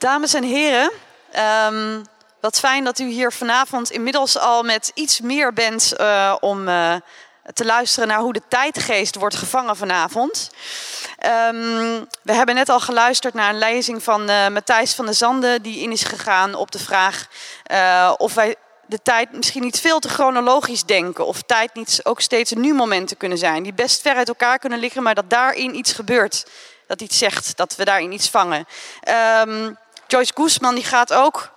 [0.00, 0.90] Dames en heren,
[1.30, 2.02] ehm,
[2.40, 6.94] wat fijn dat u hier vanavond inmiddels al met iets meer bent uh, om uh,
[7.52, 10.50] te luisteren naar hoe de tijdgeest wordt gevangen vanavond.
[11.52, 15.62] Um, we hebben net al geluisterd naar een lezing van uh, Matthijs van der Zanden,
[15.62, 17.26] die in is gegaan op de vraag
[18.16, 18.56] of wij
[18.86, 21.26] de tijd misschien niet veel te chronologisch denken.
[21.26, 23.62] Of tijd niet ook steeds nu-momenten kunnen zijn.
[23.62, 26.46] Die best ver uit elkaar kunnen liggen, maar dat daarin iets gebeurt.
[26.86, 28.66] Dat iets zegt, dat we daarin iets vangen.
[29.48, 29.78] Um,
[30.10, 31.52] Joyce Guzman die gaat ook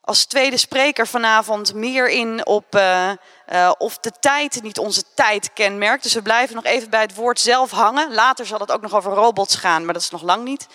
[0.00, 3.10] als tweede spreker vanavond meer in op uh,
[3.52, 6.02] uh, of de tijd niet onze tijd kenmerkt.
[6.02, 8.14] Dus we blijven nog even bij het woord zelf hangen.
[8.14, 10.66] Later zal het ook nog over robots gaan, maar dat is nog lang niet.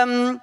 [0.00, 0.42] Um,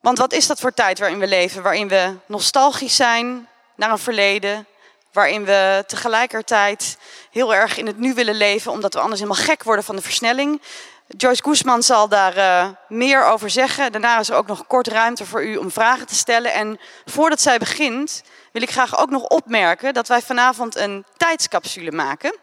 [0.00, 1.62] want wat is dat voor tijd waarin we leven?
[1.62, 4.66] Waarin we nostalgisch zijn naar een verleden.
[5.12, 6.98] Waarin we tegelijkertijd
[7.30, 10.02] heel erg in het nu willen leven, omdat we anders helemaal gek worden van de
[10.02, 10.62] versnelling.
[11.06, 13.92] Joyce Guzman zal daar uh, meer over zeggen.
[13.92, 16.52] Daarna is er ook nog kort ruimte voor u om vragen te stellen.
[16.52, 18.22] En voordat zij begint,
[18.52, 22.36] wil ik graag ook nog opmerken dat wij vanavond een tijdscapsule maken.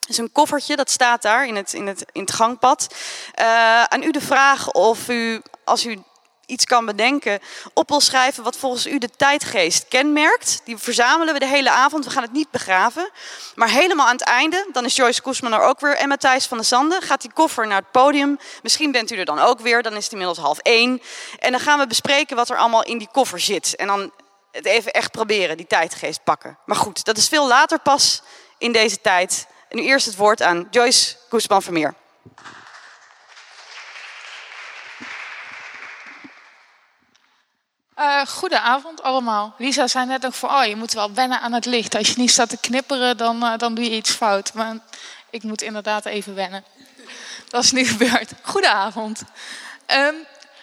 [0.00, 2.94] Het is een koffertje, dat staat daar in het, in het, in het gangpad.
[3.40, 6.02] Uh, aan u de vraag of u, als u
[6.52, 7.38] iets kan bedenken,
[7.74, 10.60] op wil schrijven wat volgens u de tijdgeest kenmerkt.
[10.64, 12.04] Die verzamelen we de hele avond.
[12.04, 13.10] We gaan het niet begraven.
[13.54, 16.56] Maar helemaal aan het einde, dan is Joyce Koesman er ook weer en Matthijs van
[16.56, 17.02] der Zanden.
[17.02, 18.38] Gaat die koffer naar het podium.
[18.62, 19.82] Misschien bent u er dan ook weer.
[19.82, 21.02] Dan is het inmiddels half één.
[21.38, 23.76] En dan gaan we bespreken wat er allemaal in die koffer zit.
[23.76, 24.12] En dan
[24.50, 26.58] het even echt proberen, die tijdgeest pakken.
[26.64, 28.22] Maar goed, dat is veel later pas
[28.58, 29.46] in deze tijd.
[29.68, 31.62] En nu eerst het woord aan Joyce Koesman
[37.98, 39.54] Uh, goedenavond allemaal.
[39.58, 41.94] Lisa zei net ook voor, oh je moet wel wennen aan het licht.
[41.94, 44.54] Als je niet staat te knipperen, dan, uh, dan doe je iets fout.
[44.54, 44.76] Maar
[45.30, 46.64] ik moet inderdaad even wennen.
[47.48, 48.32] Dat is nu gebeurd.
[48.42, 49.22] Goedenavond.
[49.86, 50.14] Um,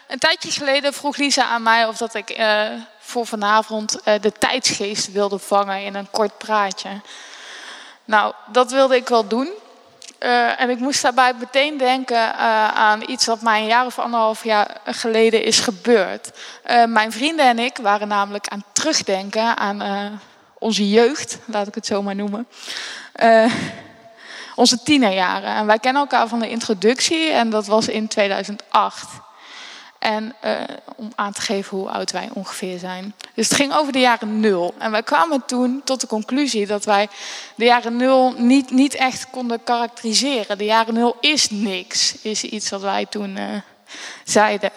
[0.07, 2.67] een tijdje geleden vroeg Lisa aan mij of dat ik uh,
[2.99, 7.01] voor vanavond de tijdsgeest wilde vangen in een kort praatje.
[8.05, 9.49] Nou, dat wilde ik wel doen.
[10.19, 13.99] Uh, en ik moest daarbij meteen denken uh, aan iets wat mij een jaar of
[13.99, 16.31] anderhalf jaar geleden is gebeurd.
[16.69, 20.19] Uh, mijn vrienden en ik waren namelijk aan het terugdenken aan
[20.57, 22.47] onze jeugd, laat ik het zo maar noemen.
[24.55, 25.55] onze tienerjaren.
[25.55, 29.07] En wij kennen elkaar van de introductie en dat was in 2008.
[29.99, 30.35] En
[30.95, 33.13] om aan te geven hoe oud wij ongeveer zijn.
[33.39, 34.73] Dus het ging over de jaren nul.
[34.77, 37.07] En wij kwamen toen tot de conclusie dat wij
[37.55, 40.57] de jaren nul niet, niet echt konden karakteriseren.
[40.57, 43.43] De jaren nul is niks, is iets wat wij toen uh,
[44.23, 44.71] zeiden.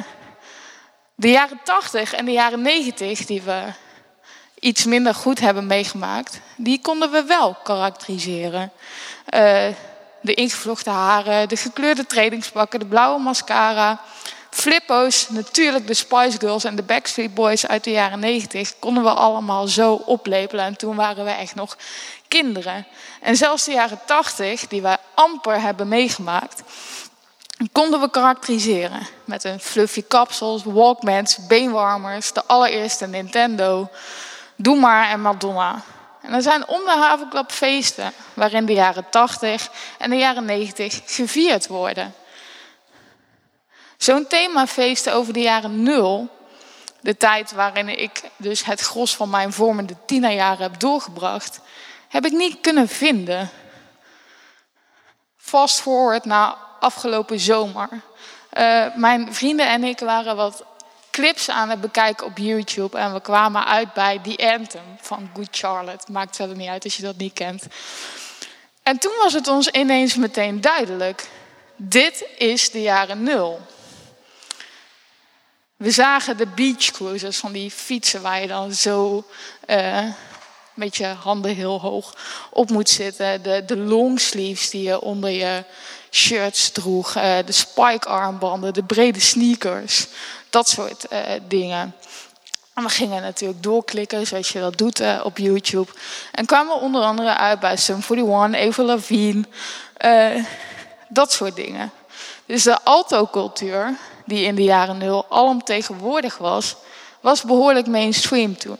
[1.14, 3.62] De jaren tachtig en de jaren negentig, die we
[4.60, 8.72] iets minder goed hebben meegemaakt, die konden we wel karakteriseren.
[9.34, 9.66] Uh,
[10.20, 14.00] de ingevlochten haren, de gekleurde trainingspakken, de blauwe mascara
[14.52, 19.10] Flippo's, natuurlijk de Spice Girls en de Backstreet Boys uit de jaren 90 konden we
[19.10, 20.64] allemaal zo oplepelen.
[20.64, 21.76] En toen waren we echt nog
[22.28, 22.86] kinderen.
[23.20, 26.62] En zelfs de jaren 80, die wij amper hebben meegemaakt,
[27.72, 29.06] konden we karakteriseren.
[29.24, 33.88] Met een fluffy kapsels, Walkmans, beenwarmers, de allereerste Nintendo,
[34.56, 35.82] Doe maar en Madonna.
[36.22, 41.00] En er zijn om de havenklap feesten waarin de jaren 80 en de jaren 90
[41.06, 42.14] gevierd worden.
[44.02, 46.28] Zo'n themafeest over de jaren nul,
[47.00, 51.60] de tijd waarin ik dus het gros van mijn vormende tienerjaren heb doorgebracht,
[52.08, 53.50] heb ik niet kunnen vinden.
[55.36, 57.88] Fast forward naar afgelopen zomer.
[58.58, 60.64] Uh, mijn vrienden en ik waren wat
[61.10, 65.48] clips aan het bekijken op YouTube en we kwamen uit bij The Anthem van Good
[65.50, 66.12] Charlotte.
[66.12, 67.66] Maakt verder niet uit als je dat niet kent.
[68.82, 71.28] En toen was het ons ineens meteen duidelijk.
[71.76, 73.60] Dit is de jaren nul.
[75.82, 79.24] We zagen de beach cruisers van die fietsen waar je dan zo
[80.74, 82.14] met je handen heel hoog
[82.50, 83.42] op moet zitten.
[83.42, 85.64] De, de longsleeves die je onder je
[86.10, 87.16] shirts droeg.
[87.16, 90.06] Uh, de spike armbanden, de brede sneakers.
[90.50, 91.18] Dat soort uh,
[91.48, 91.94] dingen.
[92.74, 95.90] En we gingen natuurlijk doorklikken, zoals je dat doet op YouTube.
[96.32, 99.44] En kwamen onder andere uit bij Sum 41, Eva Lavigne.
[101.08, 101.92] dat soort dingen.
[102.46, 106.76] Dus de alto-cultuur die in de jaren nul alomtegenwoordig was,
[107.20, 108.78] was behoorlijk mainstream toen.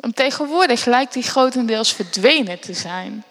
[0.00, 3.24] En tegenwoordig lijkt die grotendeels verdwenen te zijn.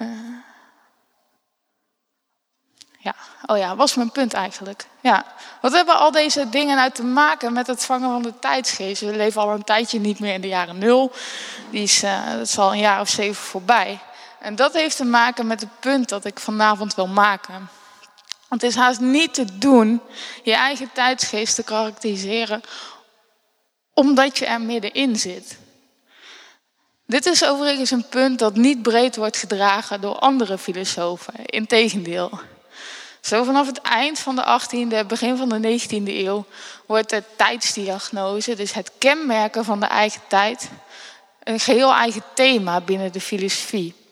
[0.00, 0.08] Uh,
[2.98, 3.14] ja,
[3.46, 4.86] oh ja, was mijn punt eigenlijk.
[5.00, 5.24] Ja.
[5.60, 9.00] Wat hebben al deze dingen nou te maken met het vangen van de tijdsgeest?
[9.00, 11.12] We leven al een tijdje niet meer in de jaren nul.
[11.70, 13.98] Die is, uh, dat is al een jaar of zeven voorbij.
[14.40, 17.68] En dat heeft te maken met het punt dat ik vanavond wil maken.
[18.54, 20.00] Het is haast niet te doen
[20.42, 22.62] je eigen tijdsgeest te karakteriseren
[23.94, 25.58] omdat je er middenin zit.
[27.06, 31.34] Dit is overigens een punt dat niet breed wordt gedragen door andere filosofen.
[31.44, 32.40] Integendeel.
[33.20, 36.44] Zo vanaf het eind van de 18e, begin van de 19e eeuw,
[36.86, 40.70] wordt de tijdsdiagnose, dus het kenmerken van de eigen tijd,
[41.42, 44.03] een geheel eigen thema binnen de filosofie.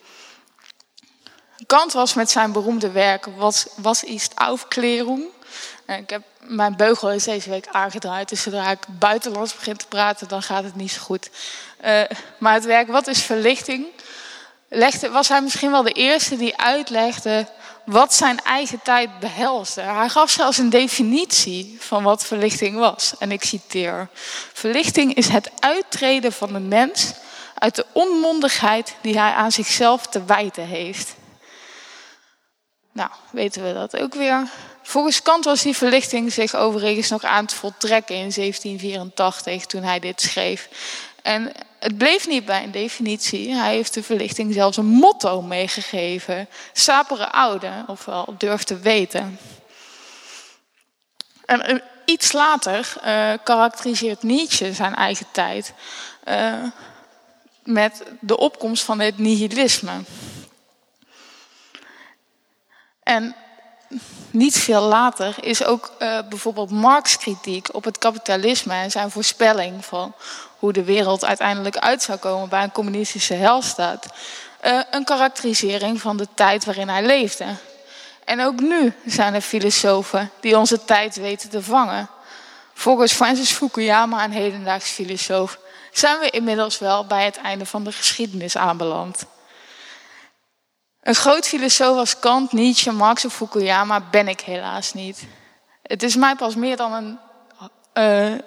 [1.67, 5.25] Kant was met zijn beroemde werk Was, was ist Aufklärung?
[5.87, 10.29] Ik heb, mijn beugel is deze week aangedraaid, dus zodra ik buitenlands begin te praten,
[10.29, 11.31] dan gaat het niet zo goed.
[11.85, 12.03] Uh,
[12.39, 13.87] maar het werk Wat is verlichting?
[14.69, 17.47] Legde, was hij misschien wel de eerste die uitlegde
[17.85, 19.81] wat zijn eigen tijd behelsde.
[19.81, 23.15] Hij gaf zelfs een definitie van wat verlichting was.
[23.19, 24.09] En ik citeer:
[24.53, 27.13] Verlichting is het uittreden van de mens
[27.55, 31.15] uit de onmondigheid die hij aan zichzelf te wijten heeft.
[32.93, 34.49] Nou, weten we dat ook weer.
[34.83, 39.99] Volgens Kant was die verlichting zich overigens nog aan het voltrekken in 1784 toen hij
[39.99, 40.69] dit schreef.
[41.23, 43.55] En het bleef niet bij een definitie.
[43.55, 46.49] Hij heeft de verlichting zelfs een motto meegegeven.
[46.73, 49.39] Sapere oude, ofwel durf te weten.
[51.45, 55.73] En eh, iets later uh, karakteriseert Nietzsche zijn eigen tijd
[56.29, 56.55] uh,
[57.65, 59.93] met de opkomst van het nihilisme.
[63.03, 63.35] En
[64.31, 69.85] niet veel later is ook uh, bijvoorbeeld Marx kritiek op het kapitalisme en zijn voorspelling
[69.85, 70.15] van
[70.59, 74.07] hoe de wereld uiteindelijk uit zou komen bij een communistische helstaat,
[74.65, 77.45] uh, een karakterisering van de tijd waarin hij leefde.
[78.25, 82.09] En ook nu zijn er filosofen die onze tijd weten te vangen.
[82.75, 85.59] Volgens Francis Fukuyama, een hedendaags filosoof,
[85.93, 89.25] zijn we inmiddels wel bij het einde van de geschiedenis aanbeland.
[91.03, 95.27] Een groot filosoof als Kant, Nietzsche, Marx of Fukuyama ben ik helaas niet.
[95.83, 97.19] Het is mij pas meer dan een,
[97.95, 98.39] uh,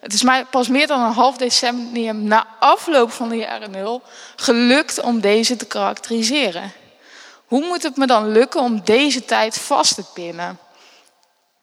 [0.00, 4.02] het is mij pas meer dan een half decennium na afloop van de jaren nul
[4.36, 6.72] gelukt om deze te karakteriseren.
[7.46, 10.58] Hoe moet het me dan lukken om deze tijd vast te pinnen?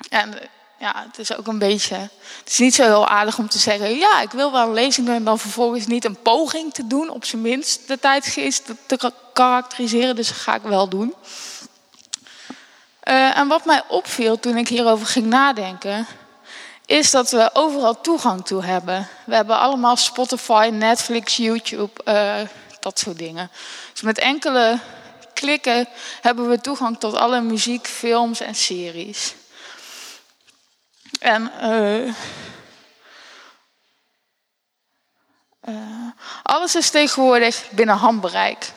[0.09, 0.33] En
[0.79, 1.95] ja, het is ook een beetje.
[1.95, 5.05] Het is niet zo heel aardig om te zeggen: ja, ik wil wel een lezing
[5.05, 9.11] doen en dan vervolgens niet een poging te doen, op zijn minst de tijdgeest te
[9.33, 10.15] karakteriseren.
[10.15, 11.13] Dus dat ga ik wel doen.
[13.03, 16.07] Uh, en wat mij opviel toen ik hierover ging nadenken,
[16.85, 19.07] is dat we overal toegang toe hebben.
[19.25, 22.35] We hebben allemaal Spotify, Netflix, YouTube, uh,
[22.79, 23.51] dat soort dingen.
[23.91, 24.79] Dus met enkele
[25.33, 25.87] klikken
[26.21, 29.35] hebben we toegang tot alle muziek, films en series.
[31.19, 32.13] En uh,
[35.67, 36.11] uh,
[36.43, 38.71] alles is tegenwoordig binnen handbereik.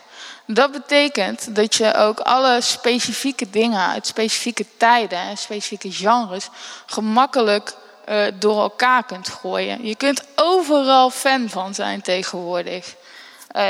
[0.47, 6.49] Dat betekent dat je ook alle specifieke dingen uit specifieke tijden en specifieke genres
[6.87, 7.75] gemakkelijk
[8.09, 9.87] uh, door elkaar kunt gooien.
[9.87, 12.95] Je kunt overal fan van zijn tegenwoordig.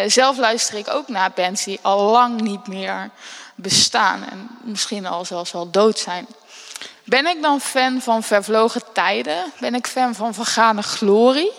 [0.06, 3.10] zelf luister ik ook naar bands die al lang niet meer
[3.54, 6.26] bestaan en misschien al zelfs wel dood zijn.
[7.04, 9.52] Ben ik dan fan van vervlogen tijden?
[9.60, 11.52] Ben ik fan van vergane glorie?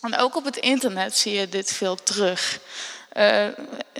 [0.00, 2.60] En ook op het internet zie je dit veel terug.
[3.16, 3.44] Uh,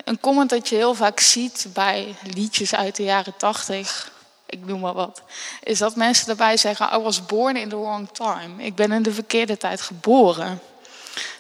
[0.04, 4.10] een comment dat je heel vaak ziet bij liedjes uit de jaren tachtig,
[4.46, 5.22] ik noem maar wat,
[5.62, 8.64] is dat mensen daarbij zeggen: I was born in the wrong time.
[8.64, 10.60] Ik ben in de verkeerde tijd geboren.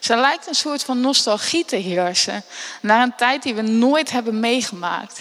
[0.00, 2.44] Ze lijkt een soort van nostalgie te heersen
[2.80, 5.20] naar een tijd die we nooit hebben meegemaakt.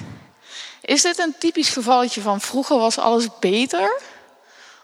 [0.85, 4.01] Is dit een typisch gevalletje van vroeger was alles beter?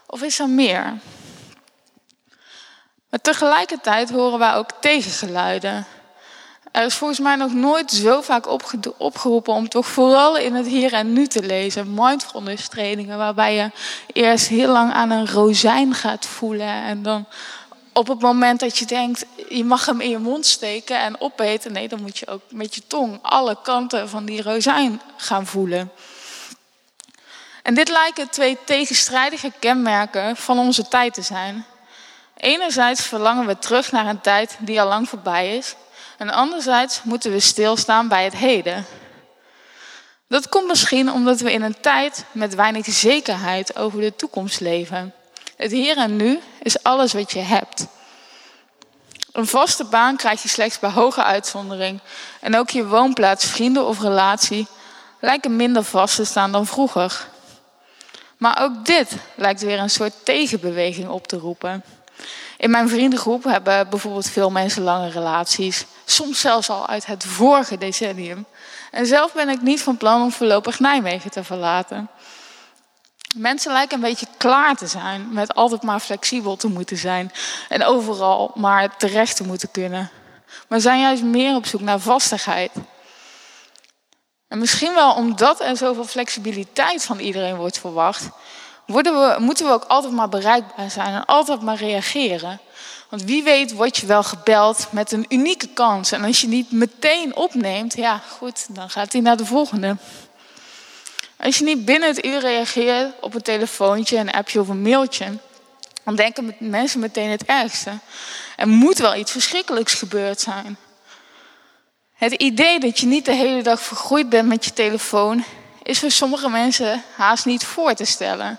[0.06, 0.98] Of is er meer?
[3.10, 5.86] Maar tegelijkertijd horen wij ook tegengeluiden.
[6.72, 8.46] Er is volgens mij nog nooit zo vaak
[8.98, 11.94] opgeroepen om toch vooral in het hier en nu te lezen.
[11.94, 13.70] Mindfulness trainingen waarbij je
[14.12, 17.26] eerst heel lang aan een rozijn gaat voelen en dan
[17.92, 21.72] op het moment dat je denkt, je mag hem in je mond steken en opeten,
[21.72, 25.92] nee, dan moet je ook met je tong alle kanten van die rozijn gaan voelen.
[27.62, 31.64] En dit lijken twee tegenstrijdige kenmerken van onze tijd te zijn.
[32.36, 35.74] Enerzijds verlangen we terug naar een tijd die al lang voorbij is,
[36.18, 38.86] en anderzijds moeten we stilstaan bij het heden.
[40.28, 45.14] Dat komt misschien omdat we in een tijd met weinig zekerheid over de toekomst leven.
[45.62, 47.86] Het hier en nu is alles wat je hebt.
[49.32, 52.00] Een vaste baan krijg je slechts bij hoge uitzondering.
[52.40, 54.66] En ook je woonplaats, vrienden of relatie
[55.20, 57.26] lijken minder vast te staan dan vroeger.
[58.36, 61.84] Maar ook dit lijkt weer een soort tegenbeweging op te roepen.
[62.56, 67.78] In mijn vriendengroep hebben bijvoorbeeld veel mensen lange relaties, soms zelfs al uit het vorige
[67.78, 68.46] decennium.
[68.90, 72.08] En zelf ben ik niet van plan om voorlopig Nijmegen te verlaten.
[73.36, 77.32] Mensen lijken een beetje klaar te zijn met altijd maar flexibel te moeten zijn
[77.68, 80.10] en overal maar terecht te moeten kunnen.
[80.68, 82.70] Maar zijn juist meer op zoek naar vastigheid.
[84.48, 88.28] En misschien wel omdat er zoveel flexibiliteit van iedereen wordt verwacht,
[88.86, 92.60] we, moeten we ook altijd maar bereikbaar zijn en altijd maar reageren.
[93.08, 96.12] Want wie weet word je wel gebeld met een unieke kans.
[96.12, 99.96] En als je niet meteen opneemt, ja goed, dan gaat hij naar de volgende.
[101.42, 105.38] Als je niet binnen het uur reageert op een telefoontje, een appje of een mailtje,
[106.04, 107.98] dan denken mensen meteen het ergste.
[108.56, 110.76] Er moet wel iets verschrikkelijks gebeurd zijn.
[112.14, 115.44] Het idee dat je niet de hele dag vergroeid bent met je telefoon,
[115.82, 118.58] is voor sommige mensen haast niet voor te stellen.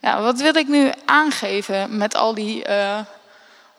[0.00, 2.98] Ja, wat wil ik nu aangeven met al die, uh,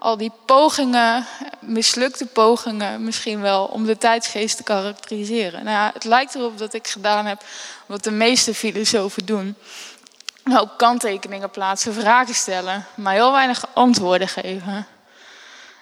[0.04, 1.26] al die pogingen,
[1.60, 5.64] mislukte pogingen misschien wel, om de tijdsgeest te karakteriseren?
[5.64, 7.44] Nou, het lijkt erop dat ik gedaan heb
[7.86, 9.56] wat de meeste filosofen doen.
[10.44, 14.88] Een kanttekeningen plaatsen, vragen stellen, maar heel weinig antwoorden geven.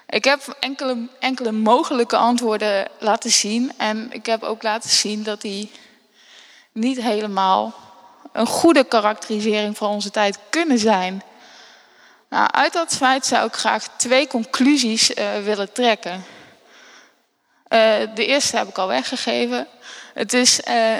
[0.08, 5.40] Ik heb enkele, enkele mogelijke antwoorden laten zien en ik heb ook laten zien dat
[5.40, 5.70] die
[6.72, 7.74] niet helemaal
[8.32, 11.22] een goede karakterisering van onze tijd kunnen zijn.
[12.32, 16.12] Nou, uit dat feit zou ik graag twee conclusies uh, willen trekken.
[16.12, 16.18] Uh,
[18.14, 19.68] de eerste heb ik al weggegeven.
[20.14, 20.94] Het is, uh,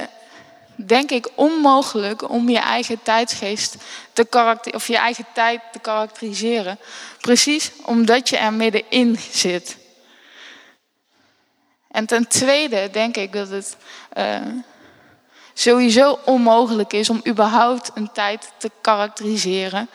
[0.77, 3.77] denk ik, onmogelijk om je eigen tijdsgeest
[4.13, 6.79] te karakter of je eigen tijd te karakteriseren.
[7.21, 9.77] Precies omdat je er middenin zit.
[11.91, 13.77] En ten tweede denk ik dat het
[15.63, 19.89] sowieso onmogelijk is om überhaupt een tijd te karakteriseren.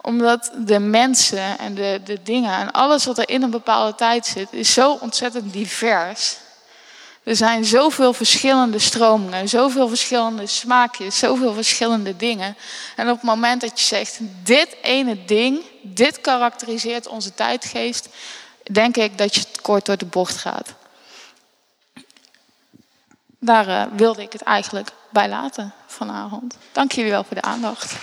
[0.00, 4.26] Omdat de mensen en de, de dingen en alles wat er in een bepaalde tijd
[4.26, 6.36] zit, is zo ontzettend divers.
[7.22, 12.56] Er zijn zoveel verschillende stromingen, zoveel verschillende smaakjes, zoveel verschillende dingen.
[12.96, 18.08] En op het moment dat je zegt, dit ene ding, dit karakteriseert onze tijdgeest,
[18.70, 20.74] denk ik dat je kort door de bocht gaat.
[23.38, 26.56] Daar uh, wilde ik het eigenlijk bij laten vanavond.
[26.72, 27.94] Dank jullie wel voor de aandacht.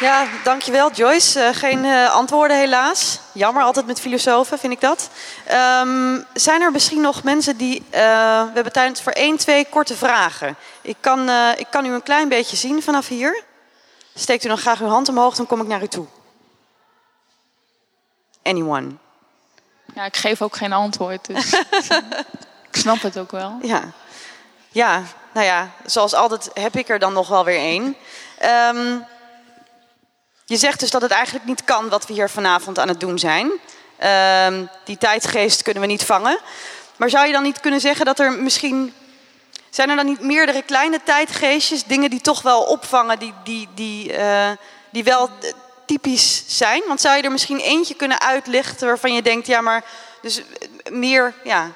[0.00, 1.40] Ja, dankjewel Joyce.
[1.40, 3.18] Uh, geen uh, antwoorden helaas.
[3.32, 5.10] Jammer altijd met filosofen, vind ik dat.
[5.52, 7.78] Um, zijn er misschien nog mensen die...
[7.78, 7.90] Uh,
[8.42, 10.56] we hebben tijd voor één, twee korte vragen.
[10.80, 13.42] Ik kan, ik kan u een klein beetje zien vanaf hier.
[14.14, 16.06] Steekt u dan graag uw hand omhoog, dan kom ik naar u toe.
[18.42, 18.90] Anyone?
[19.94, 21.52] Ja, ik geef ook geen antwoord, dus
[22.70, 23.58] ik snap het ook wel.
[23.62, 23.82] Ja.
[24.68, 27.96] ja, nou ja, zoals altijd heb ik er dan nog wel weer één.
[28.74, 29.04] Um,
[30.44, 33.18] je zegt dus dat het eigenlijk niet kan wat we hier vanavond aan het doen
[33.18, 33.50] zijn.
[34.46, 36.38] Um, die tijdgeest kunnen we niet vangen.
[36.96, 38.94] Maar zou je dan niet kunnen zeggen dat er misschien...
[39.70, 44.18] Zijn er dan niet meerdere kleine tijdgeestjes, dingen die toch wel opvangen, die, die, die,
[44.18, 44.50] uh,
[44.90, 45.30] die wel
[45.90, 46.82] typisch zijn?
[46.86, 49.84] Want zou je er misschien eentje kunnen uitlichten waarvan je denkt, ja, maar
[50.22, 50.42] dus
[50.90, 51.70] meer, ja,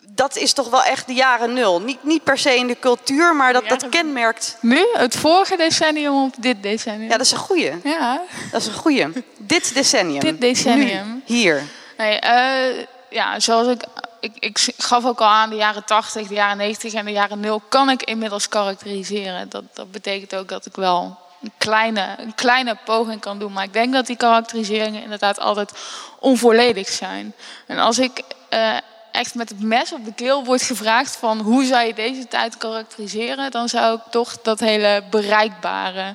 [0.00, 1.80] dat is toch wel echt de jaren nul.
[1.80, 4.56] Niet, niet per se in de cultuur, maar dat, dat kenmerkt.
[4.60, 7.10] Nu, het vorige decennium of dit decennium?
[7.10, 7.72] Ja, dat is een goeie.
[7.84, 8.20] Ja.
[8.50, 9.06] Dat is een goeie.
[9.36, 10.20] dit decennium.
[10.20, 11.06] Dit decennium.
[11.06, 11.62] Nu, hier.
[11.96, 13.82] Nee, uh, ja, zoals ik,
[14.20, 17.40] ik, ik gaf ook al aan, de jaren 80, de jaren 90 en de jaren
[17.40, 19.48] 0 kan ik inmiddels karakteriseren.
[19.48, 23.52] Dat, dat betekent ook dat ik wel een kleine, een kleine poging kan doen.
[23.52, 25.72] Maar ik denk dat die karakteriseringen inderdaad altijd
[26.20, 27.34] onvolledig zijn.
[27.66, 28.76] En als ik uh,
[29.12, 32.56] echt met het mes op de keel word gevraagd van hoe zou je deze tijd
[32.56, 36.14] karakteriseren, dan zou ik toch dat hele bereikbare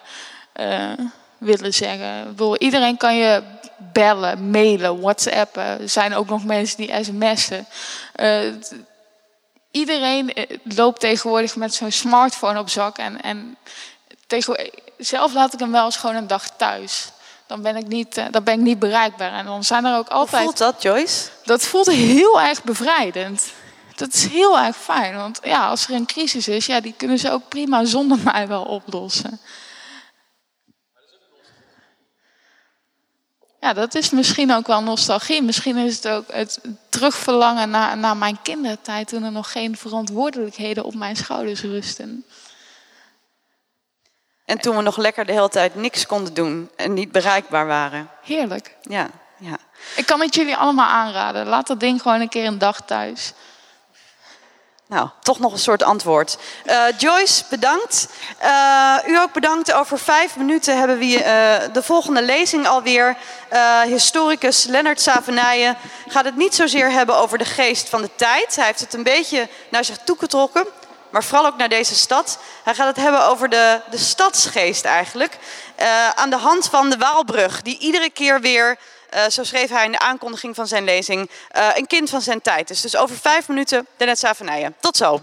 [0.60, 0.92] uh,
[1.38, 2.36] willen zeggen.
[2.58, 3.44] Iedereen kan je
[3.78, 5.64] bellen, mailen, whatsappen.
[5.64, 7.66] Er zijn ook nog mensen die sms'en.
[8.16, 8.54] Uh,
[9.72, 10.34] iedereen
[10.64, 13.58] loopt tegenwoordig met zo'n smartphone op zak en, en
[14.32, 17.12] tegen, zelf laat ik hem wel eens gewoon een dag thuis.
[17.48, 19.34] Dan ben ik niet, uh, dan ben ik niet bereikbaar.
[19.34, 20.32] En dan zijn er ook altijd.
[20.32, 21.30] Hoe voelt dat, Joyce?
[21.44, 23.52] Dat voelt heel erg bevrijdend.
[23.96, 25.16] Dat is heel erg fijn.
[25.16, 28.48] Want ja, als er een crisis is, ja, die kunnen ze ook prima zonder mij
[28.48, 29.40] wel oplossen.
[33.60, 35.42] Ja, dat is misschien ook wel nostalgie.
[35.42, 36.60] Misschien is het ook het
[36.90, 42.26] terugverlangen naar, naar mijn kindertijd toen er nog geen verantwoordelijkheden op mijn schouders rusten.
[44.52, 48.10] En toen we nog lekker de hele tijd niks konden doen en niet bereikbaar waren.
[48.24, 48.76] Heerlijk.
[48.82, 49.58] Ja, ja.
[49.96, 51.48] Ik kan het jullie allemaal aanraden.
[51.48, 53.34] Laat dat ding gewoon een keer een dag thuis.
[54.88, 56.38] Nou, toch nog een soort antwoord.
[56.66, 58.08] Uh, Joyce, bedankt.
[58.44, 59.74] Uh, u ook bedankt.
[59.74, 63.18] Over vijf minuten hebben we uh, de volgende lezing alweer.
[63.86, 65.78] historicus Lennart Savenijen
[66.08, 68.56] gaat het niet zozeer hebben over de geest van de tijd.
[68.56, 70.66] Hij heeft het een beetje naar zich toegetrokken,
[71.12, 72.38] maar vooral ook naar deze stad.
[72.64, 75.38] Hij gaat het hebben over de, de stadsgeest eigenlijk.
[76.16, 78.78] aan de hand van de Waalbrug, die iedere keer weer
[79.14, 82.42] uh, zo schreef hij in de aankondiging van zijn lezing, uh, een kind van zijn
[82.42, 82.82] tijd is.
[82.82, 85.22] Dus over vijf minuten de Net Tot zo.